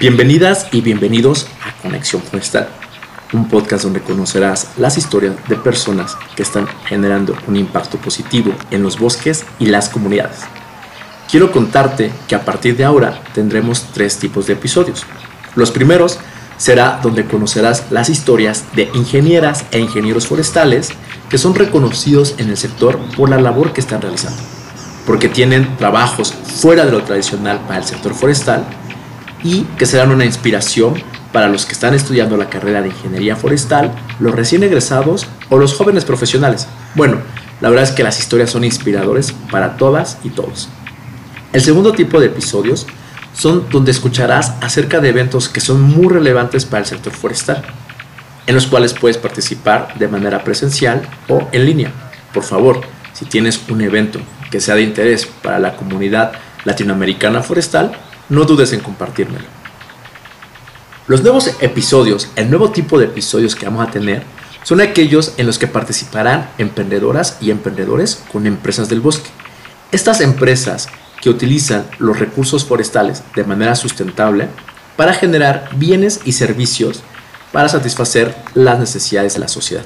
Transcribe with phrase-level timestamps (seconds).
[0.00, 2.70] Bienvenidas y bienvenidos a Conexión Forestal,
[3.34, 8.82] un podcast donde conocerás las historias de personas que están generando un impacto positivo en
[8.82, 10.38] los bosques y las comunidades.
[11.30, 15.04] Quiero contarte que a partir de ahora tendremos tres tipos de episodios.
[15.54, 16.18] Los primeros
[16.56, 20.88] será donde conocerás las historias de ingenieras e ingenieros forestales
[21.28, 24.40] que son reconocidos en el sector por la labor que están realizando,
[25.04, 28.64] porque tienen trabajos fuera de lo tradicional para el sector forestal
[29.42, 31.02] y que serán una inspiración
[31.32, 35.74] para los que están estudiando la carrera de ingeniería forestal, los recién egresados o los
[35.74, 36.66] jóvenes profesionales.
[36.94, 37.18] Bueno,
[37.60, 40.68] la verdad es que las historias son inspiradores para todas y todos.
[41.52, 42.86] El segundo tipo de episodios
[43.32, 47.62] son donde escucharás acerca de eventos que son muy relevantes para el sector forestal,
[48.46, 51.92] en los cuales puedes participar de manera presencial o en línea.
[52.32, 52.80] Por favor,
[53.12, 56.32] si tienes un evento que sea de interés para la comunidad
[56.64, 57.92] latinoamericana forestal,
[58.30, 59.44] no dudes en compartírmelo.
[61.06, 64.22] Los nuevos episodios, el nuevo tipo de episodios que vamos a tener,
[64.62, 69.30] son aquellos en los que participarán emprendedoras y emprendedores con empresas del bosque.
[69.90, 70.88] Estas empresas
[71.20, 74.48] que utilizan los recursos forestales de manera sustentable
[74.96, 77.02] para generar bienes y servicios
[77.52, 79.84] para satisfacer las necesidades de la sociedad.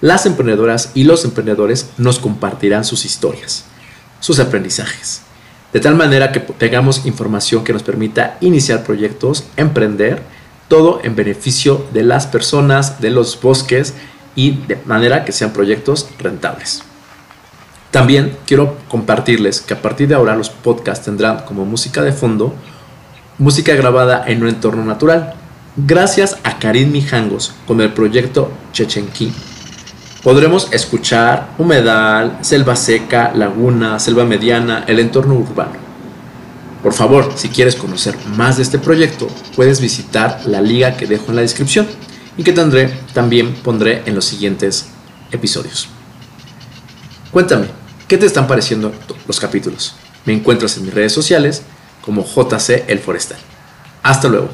[0.00, 3.64] Las emprendedoras y los emprendedores nos compartirán sus historias,
[4.20, 5.22] sus aprendizajes,
[5.76, 10.22] de tal manera que tengamos información que nos permita iniciar proyectos, emprender,
[10.68, 13.92] todo en beneficio de las personas, de los bosques
[14.34, 16.82] y de manera que sean proyectos rentables.
[17.90, 22.54] También quiero compartirles que a partir de ahora los podcasts tendrán como música de fondo
[23.36, 25.34] música grabada en un entorno natural,
[25.76, 29.30] gracias a Karim Mijangos con el proyecto Chechenquí
[30.26, 35.76] podremos escuchar humedal, selva seca, laguna, selva mediana, el entorno urbano.
[36.82, 41.26] Por favor, si quieres conocer más de este proyecto, puedes visitar la liga que dejo
[41.28, 41.86] en la descripción
[42.36, 44.86] y que también pondré en los siguientes
[45.30, 45.86] episodios.
[47.30, 47.68] Cuéntame,
[48.08, 48.92] ¿qué te están pareciendo
[49.28, 49.94] los capítulos?
[50.24, 51.62] Me encuentras en mis redes sociales
[52.04, 53.38] como JC El Forestal.
[54.02, 54.48] Hasta luego.